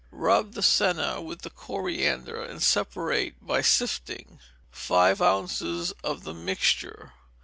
[0.09, 4.39] Rub the senna with the coriander, and separate, by sifting,
[4.71, 7.13] five ounces of the mixture.